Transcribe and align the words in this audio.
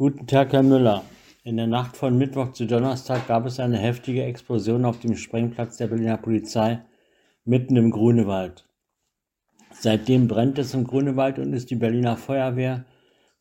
Guten 0.00 0.28
Tag, 0.28 0.52
Herr 0.52 0.62
Müller. 0.62 1.02
In 1.42 1.56
der 1.56 1.66
Nacht 1.66 1.96
von 1.96 2.16
Mittwoch 2.16 2.52
zu 2.52 2.68
Donnerstag 2.68 3.26
gab 3.26 3.46
es 3.46 3.58
eine 3.58 3.78
heftige 3.78 4.22
Explosion 4.22 4.84
auf 4.84 5.00
dem 5.00 5.16
Sprengplatz 5.16 5.78
der 5.78 5.88
Berliner 5.88 6.18
Polizei 6.18 6.84
mitten 7.44 7.74
im 7.74 7.90
Grunewald. 7.90 8.64
Seitdem 9.72 10.28
brennt 10.28 10.56
es 10.60 10.72
im 10.72 10.84
Grunewald 10.84 11.40
und 11.40 11.52
ist 11.52 11.72
die 11.72 11.74
Berliner 11.74 12.16
Feuerwehr 12.16 12.84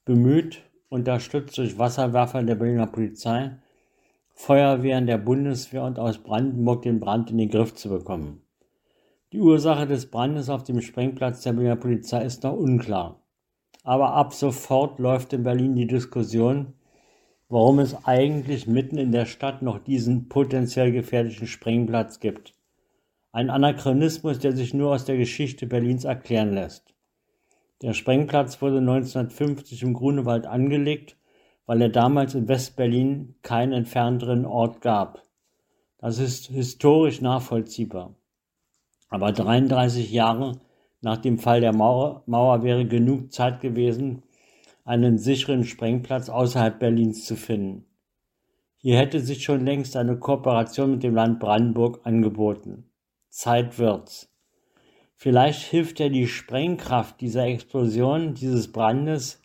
bemüht, 0.03 0.63
unterstützt 0.89 1.59
durch 1.59 1.77
Wasserwerfer 1.77 2.41
der 2.41 2.55
Berliner 2.55 2.87
Polizei, 2.87 3.51
Feuerwehren 4.33 5.05
der 5.05 5.19
Bundeswehr 5.19 5.83
und 5.83 5.99
aus 5.99 6.17
Brandenburg 6.17 6.81
den 6.81 6.99
Brand 6.99 7.29
in 7.29 7.37
den 7.37 7.49
Griff 7.49 7.75
zu 7.75 7.89
bekommen. 7.89 8.41
Die 9.31 9.41
Ursache 9.41 9.85
des 9.85 10.09
Brandes 10.09 10.49
auf 10.49 10.63
dem 10.63 10.81
Sprengplatz 10.81 11.43
der 11.43 11.53
Berliner 11.53 11.75
Polizei 11.75 12.25
ist 12.25 12.41
noch 12.41 12.53
unklar. 12.53 13.21
Aber 13.87 14.15
ab 14.15 14.33
sofort 14.33 14.99
läuft 14.99 15.31
in 15.31 15.43
Berlin 15.43 15.73
die 15.73 15.87
Diskussion, 15.87 16.73
warum 17.47 17.79
es 17.79 17.95
eigentlich 18.03 18.67
mitten 18.67 18.97
in 18.97 19.13
der 19.13 19.25
Stadt 19.25 19.61
noch 19.61 19.79
diesen 19.79 20.27
potenziell 20.27 20.91
gefährlichen 20.91 21.47
Sprengplatz 21.47 22.19
gibt. 22.19 22.53
Ein 23.31 23.49
Anachronismus, 23.49 24.39
der 24.39 24.51
sich 24.51 24.73
nur 24.73 24.93
aus 24.93 25.05
der 25.05 25.15
Geschichte 25.15 25.67
Berlins 25.67 26.03
erklären 26.03 26.53
lässt. 26.53 26.93
Der 27.81 27.93
Sprengplatz 27.93 28.61
wurde 28.61 28.79
1950 28.79 29.83
im 29.83 29.93
Grunewald 29.93 30.47
angelegt, 30.47 31.15
weil 31.65 31.81
er 31.81 31.87
damals 31.87 32.35
in 32.35 32.49
Westberlin 32.49 33.35
keinen 33.41 33.71
entfernteren 33.71 34.45
Ort 34.45 34.81
gab. 34.81 35.23
Das 35.97 36.19
ist 36.19 36.47
historisch 36.47 37.21
nachvollziehbar. 37.21 38.15
Aber 39.07 39.31
33 39.31 40.11
Jahre 40.11 40.59
nach 41.01 41.17
dem 41.17 41.37
Fall 41.37 41.61
der 41.61 41.73
Mauer, 41.73 42.23
Mauer 42.25 42.63
wäre 42.63 42.85
genug 42.85 43.31
Zeit 43.31 43.61
gewesen, 43.61 44.23
einen 44.83 45.17
sicheren 45.17 45.63
Sprengplatz 45.63 46.29
außerhalb 46.29 46.79
Berlins 46.79 47.25
zu 47.25 47.35
finden. 47.35 47.85
Hier 48.77 48.97
hätte 48.97 49.19
sich 49.19 49.43
schon 49.43 49.65
längst 49.65 49.97
eine 49.97 50.17
Kooperation 50.17 50.91
mit 50.91 51.03
dem 51.03 51.15
Land 51.15 51.39
Brandenburg 51.39 51.99
angeboten. 52.03 52.89
Zeit 53.29 53.77
wird's. 53.79 54.33
Vielleicht 55.15 55.63
hilft 55.63 55.99
ja 55.99 56.09
die 56.09 56.27
Sprengkraft 56.27 57.19
dieser 57.21 57.47
Explosion, 57.47 58.35
dieses 58.35 58.71
Brandes, 58.71 59.41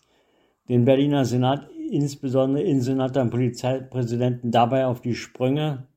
den 0.68 0.84
Berliner 0.84 1.24
Senat, 1.24 1.68
insbesondere 1.90 2.62
Innensenator 2.62 3.22
und 3.22 3.30
Polizeipräsidenten, 3.30 4.50
dabei 4.50 4.86
auf 4.86 5.00
die 5.00 5.14
Sprünge. 5.14 5.88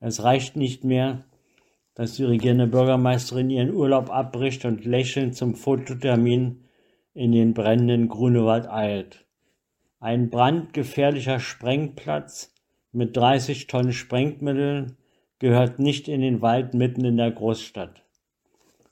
Es 0.00 0.22
reicht 0.22 0.56
nicht 0.56 0.84
mehr, 0.84 1.24
dass 1.98 2.14
die 2.14 2.22
regierende 2.22 2.68
Bürgermeisterin 2.68 3.50
ihren 3.50 3.74
Urlaub 3.74 4.08
abbricht 4.08 4.64
und 4.64 4.84
lächelnd 4.84 5.34
zum 5.34 5.56
Fototermin 5.56 6.62
in 7.12 7.32
den 7.32 7.54
brennenden 7.54 8.06
Grunewald 8.06 8.70
eilt. 8.70 9.26
Ein 9.98 10.30
brandgefährlicher 10.30 11.40
Sprengplatz 11.40 12.54
mit 12.92 13.16
30 13.16 13.66
Tonnen 13.66 13.92
Sprengmitteln 13.92 14.96
gehört 15.40 15.80
nicht 15.80 16.06
in 16.06 16.20
den 16.20 16.40
Wald 16.40 16.72
mitten 16.72 17.04
in 17.04 17.16
der 17.16 17.32
Großstadt. 17.32 18.04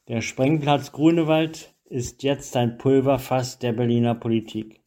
Der 0.09 0.21
Sprengplatz 0.21 0.91
Grunewald 0.91 1.73
ist 1.85 2.25
jetzt 2.25 2.57
ein 2.57 2.77
Pulverfass 2.77 3.61
der 3.61 3.73
Berliner 3.73 4.17
Politik. 4.17 4.81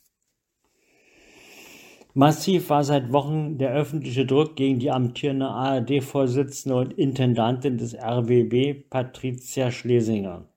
Massiv 2.15 2.71
war 2.71 2.83
seit 2.83 3.13
Wochen 3.13 3.59
der 3.59 3.71
öffentliche 3.71 4.25
Druck 4.25 4.55
gegen 4.55 4.79
die 4.79 4.89
amtierende 4.89 5.47
ARD-Vorsitzende 5.47 6.75
und 6.75 6.93
Intendantin 6.93 7.77
des 7.77 7.93
RWB, 7.93 8.89
Patricia 8.89 9.69
Schlesinger. 9.69 10.49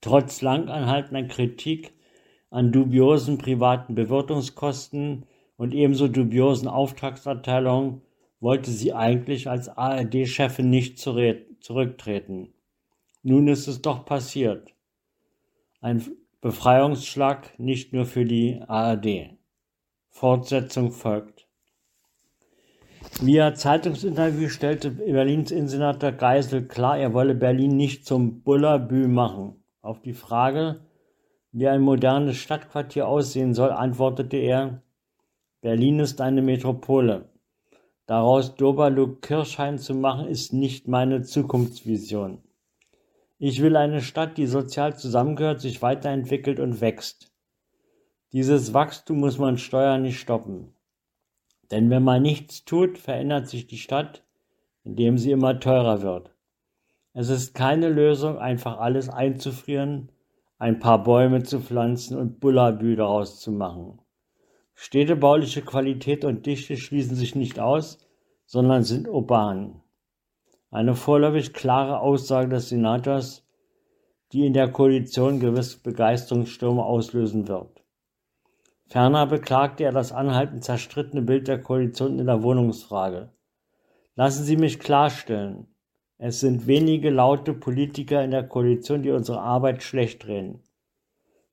Trotz 0.00 0.42
lang 0.42 0.68
anhaltender 0.68 1.22
Kritik 1.24 1.92
an 2.50 2.72
dubiosen 2.72 3.38
privaten 3.38 3.94
Bewirtungskosten 3.94 5.26
und 5.56 5.74
ebenso 5.74 6.08
dubiosen 6.08 6.66
Auftragserteilungen 6.66 8.02
wollte 8.40 8.72
sie 8.72 8.92
eigentlich 8.92 9.48
als 9.48 9.68
ARD-Chefin 9.68 10.70
nicht 10.70 10.98
zurücktreten. 10.98 12.52
Nun 13.22 13.46
ist 13.46 13.68
es 13.68 13.80
doch 13.80 14.04
passiert. 14.04 14.74
Ein 15.80 16.04
Befreiungsschlag 16.40 17.56
nicht 17.60 17.92
nur 17.92 18.06
für 18.06 18.24
die 18.24 18.60
ARD. 18.66 19.37
Fortsetzung 20.18 20.90
folgt. 20.90 21.46
Via 23.20 23.54
Zeitungsinterview 23.54 24.48
stellte 24.48 24.90
Berlins 24.90 25.52
Innensenator 25.52 26.10
Geisel 26.10 26.66
klar, 26.66 26.98
er 26.98 27.14
wolle 27.14 27.36
Berlin 27.36 27.76
nicht 27.76 28.04
zum 28.04 28.42
Bullabü 28.42 29.06
machen. 29.06 29.62
Auf 29.80 30.02
die 30.02 30.14
Frage, 30.14 30.80
wie 31.52 31.68
ein 31.68 31.82
modernes 31.82 32.36
Stadtquartier 32.36 33.06
aussehen 33.06 33.54
soll, 33.54 33.70
antwortete 33.70 34.38
er, 34.38 34.82
Berlin 35.60 36.00
ist 36.00 36.20
eine 36.20 36.42
Metropole. 36.42 37.28
Daraus 38.06 38.56
Doberlug-Kirchhain 38.56 39.78
zu 39.78 39.94
machen, 39.94 40.26
ist 40.26 40.52
nicht 40.52 40.88
meine 40.88 41.22
Zukunftsvision. 41.22 42.42
Ich 43.38 43.62
will 43.62 43.76
eine 43.76 44.00
Stadt, 44.00 44.36
die 44.36 44.46
sozial 44.46 44.98
zusammengehört, 44.98 45.60
sich 45.60 45.80
weiterentwickelt 45.80 46.58
und 46.58 46.80
wächst. 46.80 47.27
Dieses 48.32 48.74
Wachstum 48.74 49.20
muss 49.20 49.38
man 49.38 49.56
steuern 49.56 50.02
nicht 50.02 50.20
stoppen. 50.20 50.74
Denn 51.70 51.88
wenn 51.88 52.02
man 52.02 52.20
nichts 52.20 52.66
tut, 52.66 52.98
verändert 52.98 53.48
sich 53.48 53.66
die 53.66 53.78
Stadt, 53.78 54.22
indem 54.84 55.16
sie 55.16 55.30
immer 55.30 55.58
teurer 55.60 56.02
wird. 56.02 56.34
Es 57.14 57.30
ist 57.30 57.54
keine 57.54 57.88
Lösung, 57.88 58.36
einfach 58.36 58.78
alles 58.78 59.08
einzufrieren, 59.08 60.12
ein 60.58 60.78
paar 60.78 61.02
Bäume 61.02 61.42
zu 61.42 61.60
pflanzen 61.60 62.18
und 62.18 62.38
Bullabü 62.38 62.96
daraus 62.96 63.40
zu 63.40 63.50
machen. 63.50 63.98
Städtebauliche 64.74 65.62
Qualität 65.62 66.24
und 66.24 66.44
Dichte 66.44 66.76
schließen 66.76 67.16
sich 67.16 67.34
nicht 67.34 67.58
aus, 67.58 67.98
sondern 68.44 68.82
sind 68.82 69.08
urban. 69.08 69.80
Eine 70.70 70.94
vorläufig 70.94 71.54
klare 71.54 72.00
Aussage 72.00 72.50
des 72.50 72.68
Senators, 72.68 73.46
die 74.32 74.44
in 74.44 74.52
der 74.52 74.70
Koalition 74.70 75.40
gewiss 75.40 75.76
Begeisterungsstürme 75.76 76.84
auslösen 76.84 77.48
wird. 77.48 77.77
Ferner 78.88 79.26
beklagte 79.26 79.84
er 79.84 79.92
das 79.92 80.12
anhaltend 80.12 80.64
zerstrittene 80.64 81.20
Bild 81.20 81.46
der 81.46 81.60
Koalition 81.60 82.18
in 82.18 82.24
der 82.24 82.42
Wohnungsfrage. 82.42 83.28
Lassen 84.14 84.44
Sie 84.44 84.56
mich 84.56 84.80
klarstellen, 84.80 85.66
es 86.16 86.40
sind 86.40 86.66
wenige 86.66 87.10
laute 87.10 87.52
Politiker 87.52 88.24
in 88.24 88.30
der 88.30 88.48
Koalition, 88.48 89.02
die 89.02 89.10
unsere 89.10 89.40
Arbeit 89.40 89.82
schlecht 89.82 90.26
reden. 90.26 90.62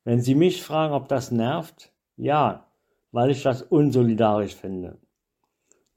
Wenn 0.06 0.22
Sie 0.22 0.34
mich 0.34 0.64
fragen, 0.64 0.94
ob 0.94 1.10
das 1.10 1.30
nervt, 1.30 1.92
ja, 2.16 2.68
weil 3.12 3.32
ich 3.32 3.44
das 3.44 3.62
unsolidarisch 3.62 4.56
finde. 4.56 4.98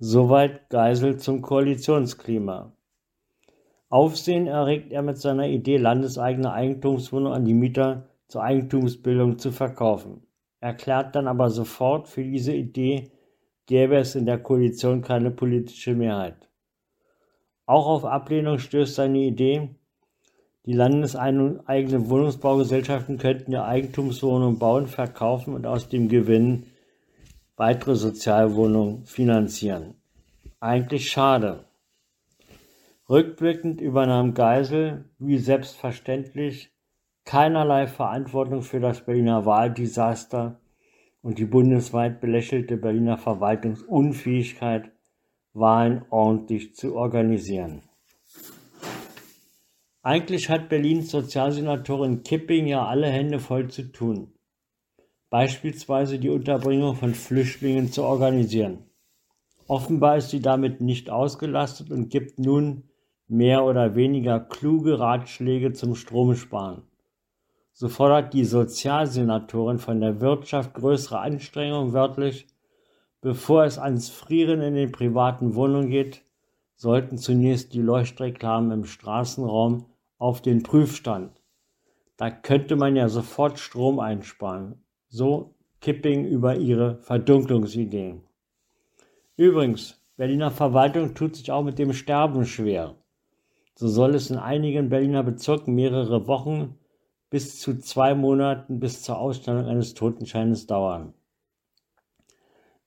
Soweit 0.01 0.69
Geisel 0.71 1.19
zum 1.19 1.41
Koalitionsklima. 1.41 2.73
Aufsehen 3.91 4.47
erregt 4.49 4.93
er 4.93 5.03
mit 5.03 5.19
seiner 5.19 5.47
Idee, 5.47 5.77
landeseigene 5.77 6.53
Eigentumswohnungen 6.53 7.33
an 7.33 7.45
die 7.45 7.55
Mieter 7.55 8.09
zur 8.27 8.43
Eigentumsbildung 8.43 9.39
zu 9.39 9.51
verkaufen. 9.51 10.28
Erklärt 10.61 11.15
dann 11.15 11.29
aber 11.29 11.51
sofort, 11.51 12.09
für 12.09 12.25
diese 12.25 12.53
Idee 12.53 13.11
gäbe 13.67 13.97
es 13.97 14.15
in 14.15 14.27
der 14.27 14.39
Koalition 14.39 15.03
keine 15.03 15.31
politische 15.31 15.95
Mehrheit. 15.95 16.49
Auch 17.67 17.87
auf 17.87 18.05
Ablehnung 18.05 18.59
stößt 18.59 18.95
seine 18.95 19.19
Idee, 19.19 19.69
die 20.67 20.73
landeseigenen 20.73 22.11
Wohnungsbaugesellschaften 22.11 23.19
könnten 23.19 23.53
ja 23.53 23.65
Eigentumswohnungen 23.65 24.59
bauen, 24.59 24.87
verkaufen 24.87 25.55
und 25.55 25.67
aus 25.67 25.89
dem 25.89 26.09
Gewinn 26.09 26.67
weitere 27.57 27.95
Sozialwohnungen 27.95 29.05
finanzieren. 29.05 29.95
Eigentlich 30.61 31.11
schade. 31.11 31.65
Rückblickend 33.09 33.81
übernahm 33.81 34.35
Geisel, 34.35 35.05
wie 35.19 35.39
selbstverständlich, 35.39 36.71
keinerlei 37.29 37.87
Verantwortung 37.87 38.63
für 38.63 38.81
das 38.81 39.05
Berliner 39.05 39.45
Wahldesaster 39.45 40.59
und 41.21 41.39
die 41.39 41.45
bundesweit 41.45 42.23
belächelte 42.23 42.79
Berliner 42.79 43.19
Verwaltungsunfähigkeit 43.19 44.91
Wahlen 45.53 46.07
ordentlich 46.09 46.75
zu 46.75 46.97
organisieren. 46.97 47.83
Eigentlich 50.01 50.49
hat 50.49 50.71
Berlins 50.71 51.11
Sozialsenatorin 51.11 52.23
Kipping 52.23 52.67
ja 52.67 52.87
alle 52.87 53.09
Hände 53.09 53.41
voll 53.41 53.69
zu 53.69 53.93
tun. 53.93 54.33
Beispielsweise 55.29 56.19
die 56.19 56.31
Unterbringung 56.31 56.97
von 56.97 57.13
Flüchtlingen 57.13 57.93
zu 57.93 58.05
organisieren. 58.05 58.87
Offenbar 59.67 60.17
ist 60.17 60.31
sie 60.31 60.41
damit 60.41 60.81
nicht 60.81 61.11
ausgelastet 61.11 61.91
und 61.91 62.09
gibt 62.09 62.39
nun 62.39 62.85
mehr 63.27 63.65
oder 63.65 63.97
weniger 63.97 64.41
kluge 64.41 64.99
Ratschläge 64.99 65.75
zum 65.75 65.95
Stromsparen. 65.95 66.88
So 67.81 67.87
fordert 67.87 68.35
die 68.35 68.45
Sozialsenatorin 68.45 69.79
von 69.79 70.01
der 70.01 70.21
Wirtschaft 70.21 70.75
größere 70.75 71.21
Anstrengungen 71.21 71.93
wörtlich 71.93 72.49
Bevor 73.21 73.63
es 73.63 73.79
ans 73.79 74.09
Frieren 74.09 74.61
in 74.63 74.75
den 74.75 74.91
privaten 74.91 75.55
Wohnungen 75.55 75.89
geht, 75.89 76.25
sollten 76.75 77.19
zunächst 77.19 77.75
die 77.75 77.81
Leuchtreklamen 77.81 78.73
im 78.73 78.85
Straßenraum 78.85 79.87
auf 80.19 80.43
den 80.43 80.65
Prüfstand. 80.65 81.41
Da 82.17 82.33
könnte 82.33 82.75
man 82.75 82.97
ja 82.97 83.09
sofort 83.09 83.61
Strom 83.61 84.01
einsparen. 84.01 84.83
So 85.07 85.55
Kipping 85.81 86.27
über 86.27 86.57
ihre 86.57 86.99
Verdunklungsideen. 87.03 88.23
Übrigens, 89.37 90.03
Berliner 90.17 90.51
Verwaltung 90.51 91.15
tut 91.15 91.37
sich 91.37 91.53
auch 91.53 91.63
mit 91.63 91.79
dem 91.79 91.93
Sterben 91.93 92.45
schwer. 92.45 92.97
So 93.77 93.87
soll 93.87 94.17
es 94.17 94.31
in 94.31 94.37
einigen 94.37 94.89
Berliner 94.89 95.23
Bezirken 95.23 95.77
mehrere 95.77 96.27
Wochen 96.27 96.75
bis 97.31 97.61
zu 97.61 97.79
zwei 97.79 98.15
Monaten 98.15 98.81
bis 98.81 99.03
zur 99.03 99.19
Ausstellung 99.19 99.67
eines 99.67 99.95
Totenscheines 99.95 100.67
dauern. 100.67 101.15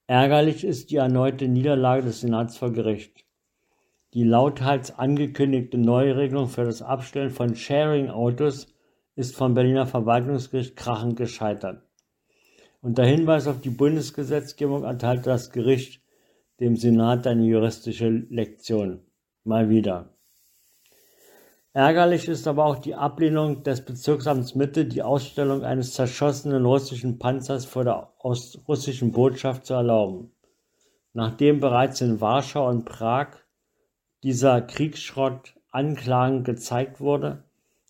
Ärgerlich 0.08 0.64
ist 0.64 0.92
die 0.92 0.98
erneute 0.98 1.48
Niederlage 1.48 2.04
des 2.04 2.22
Senats 2.22 2.58
vor 2.58 2.72
Gericht. 2.72 3.26
Die 4.14 4.24
lauthals 4.24 4.98
angekündigte 4.98 5.78
Neuregelung 5.78 6.50
für 6.50 6.66
das 6.66 6.82
Abstellen 6.82 7.30
von 7.30 7.56
Sharing-Autos 7.56 8.74
ist 9.16 9.36
vom 9.36 9.54
Berliner 9.54 9.86
Verwaltungsgericht 9.86 10.76
krachend 10.76 11.16
gescheitert. 11.16 11.84
Unter 12.82 13.06
Hinweis 13.06 13.48
auf 13.48 13.62
die 13.62 13.70
Bundesgesetzgebung 13.70 14.84
erteilte 14.84 15.30
das 15.30 15.52
Gericht 15.52 16.02
dem 16.60 16.76
Senat 16.76 17.28
eine 17.28 17.46
juristische 17.46 18.10
Lektion. 18.10 19.02
Mal 19.44 19.70
wieder. 19.70 20.18
Ärgerlich 21.74 22.28
ist 22.28 22.48
aber 22.48 22.66
auch 22.66 22.80
die 22.80 22.96
Ablehnung 22.96 23.64
des 23.64 23.86
Bezirksamts 23.86 24.56
Mitte, 24.56 24.86
die 24.86 25.04
Ausstellung 25.04 25.64
eines 25.64 25.94
zerschossenen 25.94 26.66
russischen 26.66 27.18
Panzers 27.18 27.64
vor 27.64 27.86
der 27.86 28.12
russischen 28.22 29.14
Botschaft 29.14 29.66
zu 29.66 29.76
erlauben. 29.76 30.32
Nachdem 31.14 31.62
bereits 31.62 32.02
in 32.02 32.20
Warschau 32.20 32.68
und 32.68 32.84
Prag 32.84 33.38
dieser 34.24 34.62
Kriegsschrott 34.62 35.56
anklagend 35.72 36.44
gezeigt 36.44 37.00
wurde, 37.00 37.44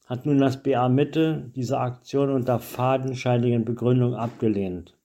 hat 0.05 0.27
nun 0.27 0.37
das 0.37 0.61
BA 0.61 0.87
Mitte 0.87 1.51
diese 1.55 1.79
Aktion 1.79 2.31
unter 2.31 2.59
fadenscheinigen 2.59 3.65
Begründungen 3.65 4.15
abgelehnt. 4.15 4.95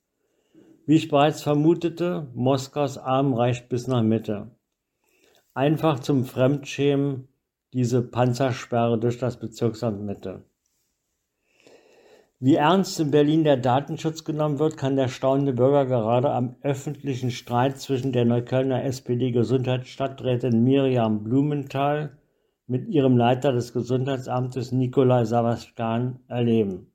Wie 0.84 0.96
ich 0.96 1.08
bereits 1.08 1.42
vermutete, 1.42 2.26
Moskaus 2.34 2.98
Arm 2.98 3.32
reicht 3.32 3.70
bis 3.70 3.86
nach 3.86 4.02
Mitte. 4.02 4.50
Einfach 5.54 6.00
zum 6.00 6.26
Fremdschämen 6.26 7.28
diese 7.76 8.00
Panzersperre 8.00 8.98
durch 8.98 9.18
das 9.18 9.38
Bezirksamt 9.38 10.00
Mitte. 10.00 10.44
Wie 12.40 12.54
ernst 12.54 12.98
in 13.00 13.10
Berlin 13.10 13.44
der 13.44 13.58
Datenschutz 13.58 14.24
genommen 14.24 14.58
wird, 14.58 14.78
kann 14.78 14.96
der 14.96 15.08
staunende 15.08 15.52
Bürger 15.52 15.84
gerade 15.84 16.30
am 16.30 16.56
öffentlichen 16.62 17.30
Streit 17.30 17.78
zwischen 17.78 18.12
der 18.12 18.24
Neuköllner 18.24 18.82
SPD-Gesundheitsstadträtin 18.84 20.64
Miriam 20.64 21.22
Blumenthal 21.22 22.16
mit 22.66 22.88
ihrem 22.88 23.18
Leiter 23.18 23.52
des 23.52 23.74
Gesundheitsamtes 23.74 24.72
Nikolai 24.72 25.26
Savaskan 25.26 26.20
erleben. 26.28 26.92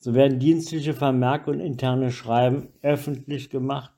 So 0.00 0.14
werden 0.14 0.38
dienstliche 0.38 0.92
Vermerke 0.92 1.50
und 1.50 1.60
interne 1.60 2.10
Schreiben 2.10 2.68
öffentlich 2.82 3.48
gemacht 3.48 3.94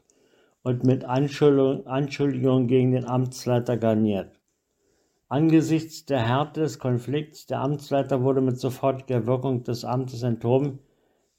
und 0.63 0.85
mit 0.85 1.05
Anschuldigungen 1.05 2.69
gegen 2.69 2.93
den 2.93 3.07
Amtsleiter 3.07 3.77
garniert. 3.77 4.36
Angesichts 5.29 6.07
der 6.07 6.21
Härte 6.21 6.61
des 6.61 6.79
Konflikts, 6.79 7.47
der 7.47 7.61
Amtsleiter 7.61 8.23
wurde 8.23 8.41
mit 8.41 8.61
sofortiger 8.61 9.27
Wirkung 9.27 9.65
des 9.65 9.85
Amtes 9.85 10.23
enthoben, 10.23 10.79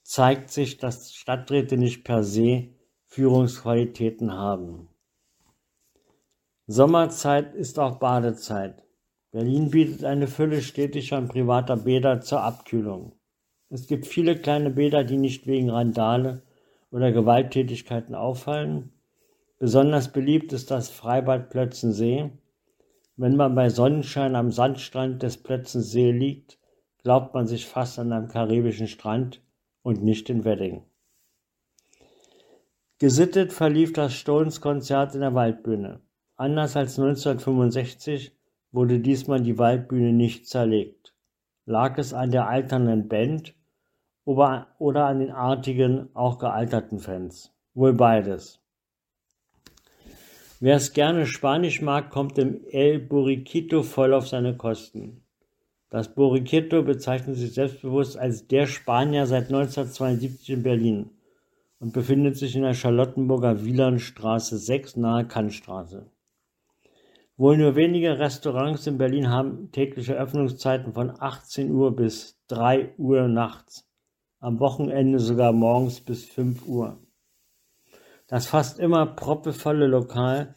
zeigt 0.04 0.50
sich, 0.52 0.78
dass 0.78 1.14
Stadträte 1.14 1.78
nicht 1.78 2.04
per 2.04 2.24
se 2.24 2.68
Führungsqualitäten 3.06 4.34
haben. 4.34 4.90
Sommerzeit 6.68 7.56
ist 7.56 7.80
auch 7.80 7.98
Badezeit. 7.98 8.84
Berlin 9.32 9.70
bietet 9.70 10.04
eine 10.04 10.28
Fülle 10.28 10.62
städtischer 10.62 11.18
und 11.18 11.30
privater 11.30 11.78
Bäder 11.78 12.20
zur 12.20 12.42
Abkühlung. 12.42 13.14
Es 13.70 13.88
gibt 13.88 14.06
viele 14.06 14.38
kleine 14.38 14.70
Bäder, 14.70 15.06
die 15.06 15.18
nicht 15.18 15.48
wegen 15.48 15.70
Randale 15.70 16.42
oder 16.92 17.14
Gewalttätigkeiten 17.14 18.16
auffallen. 18.16 18.92
Besonders 19.60 20.12
beliebt 20.12 20.52
ist 20.52 20.72
das 20.72 20.90
Freibad 20.90 21.50
Plötzensee, 21.50 22.32
wenn 23.18 23.36
man 23.36 23.56
bei 23.56 23.70
Sonnenschein 23.70 24.36
am 24.36 24.52
Sandstrand 24.52 25.24
des 25.24 25.38
Plötzensee 25.38 26.12
liegt, 26.12 26.60
glaubt 27.04 27.34
man 27.34 27.48
sich 27.48 27.66
fast 27.66 27.98
an 28.00 28.12
einem 28.12 28.28
karibischen 28.28 28.88
Strand 28.88 29.42
und 29.82 30.04
nicht 30.04 30.30
in 30.30 30.46
Wedding. 30.46 30.84
Gesittet 33.00 33.54
verlief 33.54 33.94
das 33.94 34.14
Stones-Konzert 34.14 35.16
in 35.16 35.22
der 35.22 35.34
Waldbühne. 35.34 36.02
Anders 36.36 36.76
als 36.76 37.00
1965 37.00 38.36
wurde 38.72 39.00
diesmal 39.00 39.42
die 39.42 39.58
Waldbühne 39.58 40.14
nicht 40.14 40.48
zerlegt. 40.48 41.14
Lag 41.66 41.98
es 41.98 42.14
an 42.14 42.32
der 42.32 42.48
alternden 42.48 43.08
Band 43.08 43.56
oder 44.26 45.06
an 45.06 45.20
den 45.20 45.32
artigen, 45.32 46.10
auch 46.14 46.38
gealterten 46.38 47.00
Fans? 47.00 47.54
Wohl 47.74 47.94
beides. 47.94 48.60
Wer 50.60 50.78
es 50.78 50.94
gerne 50.94 51.28
Spanisch 51.28 51.84
mag, 51.84 52.10
kommt 52.10 52.40
im 52.40 52.66
El 52.72 52.98
Burriquito 52.98 53.84
voll 53.84 54.16
auf 54.16 54.28
seine 54.28 54.58
Kosten. 54.58 55.22
Das 55.92 56.16
Burriquito 56.16 56.82
bezeichnet 56.82 57.36
sich 57.36 57.54
selbstbewusst 57.54 58.18
als 58.18 58.48
der 58.48 58.66
Spanier 58.66 59.28
seit 59.28 59.46
1972 59.46 60.50
in 60.50 60.64
Berlin 60.64 61.12
und 61.80 61.94
befindet 61.94 62.38
sich 62.38 62.56
in 62.56 62.64
der 62.64 62.74
Charlottenburger 62.74 63.64
Wielandstraße 63.64 64.58
6 64.58 64.96
nahe 64.96 65.28
Kannstraße. 65.28 66.10
Wohl 67.38 67.58
nur 67.58 67.76
wenige 67.76 68.18
Restaurants 68.18 68.88
in 68.88 68.98
Berlin 68.98 69.30
haben 69.30 69.72
tägliche 69.72 70.16
Öffnungszeiten 70.16 70.92
von 70.92 71.12
18 71.20 71.70
Uhr 71.70 71.96
bis 71.96 72.42
3 72.48 72.96
Uhr 72.98 73.28
nachts, 73.28 73.88
am 74.40 74.60
Wochenende 74.60 75.20
sogar 75.20 75.54
morgens 75.54 76.02
bis 76.02 76.26
5 76.26 76.68
Uhr. 76.68 76.98
Das 78.28 78.46
fast 78.46 78.80
immer 78.80 79.06
proppevolle 79.06 79.88
Lokal 79.88 80.54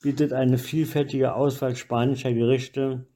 bietet 0.00 0.32
eine 0.32 0.58
vielfältige 0.58 1.34
Auswahl 1.34 1.76
spanischer 1.76 2.32
Gerichte, 2.32 3.06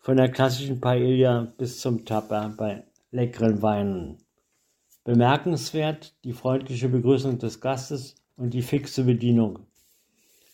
von 0.00 0.16
der 0.16 0.28
klassischen 0.28 0.80
Paella 0.80 1.52
bis 1.56 1.80
zum 1.80 2.04
Tapa 2.04 2.52
bei 2.56 2.82
leckeren 3.12 3.62
Weinen. 3.62 4.18
Bemerkenswert 5.04 6.16
die 6.24 6.32
freundliche 6.32 6.88
Begrüßung 6.88 7.38
des 7.38 7.60
Gastes 7.60 8.16
und 8.36 8.52
die 8.52 8.62
fixe 8.62 9.04
Bedienung. 9.04 9.60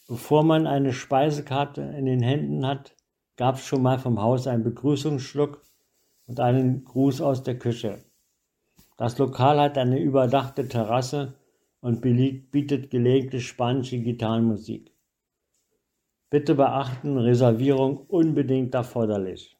Bevor 0.06 0.42
man 0.42 0.66
eine 0.66 0.92
Speisekarte 0.92 1.80
in 1.80 2.04
den 2.04 2.22
Händen 2.22 2.66
hat, 2.66 2.94
gab 3.36 3.54
es 3.54 3.64
schon 3.64 3.80
mal 3.80 3.98
vom 3.98 4.20
Haus 4.20 4.46
einen 4.46 4.64
Begrüßungsschluck 4.64 5.62
und 6.26 6.40
einen 6.40 6.84
Gruß 6.84 7.22
aus 7.22 7.42
der 7.42 7.58
Küche. 7.58 8.04
Das 8.98 9.16
Lokal 9.16 9.58
hat 9.58 9.78
eine 9.78 9.98
überdachte 9.98 10.68
Terrasse 10.68 11.34
und 11.80 12.00
bietet 12.00 12.90
gelegentlich 12.90 13.46
spanische 13.46 13.98
Gitarrenmusik. 13.98 14.92
Bitte 16.30 16.54
beachten, 16.54 17.16
Reservierung 17.16 17.98
unbedingt 18.06 18.74
erforderlich. 18.74 19.56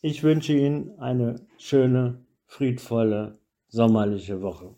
Ich 0.00 0.22
wünsche 0.22 0.52
Ihnen 0.52 0.98
eine 0.98 1.46
schöne, 1.58 2.24
friedvolle, 2.44 3.38
sommerliche 3.66 4.40
Woche. 4.40 4.76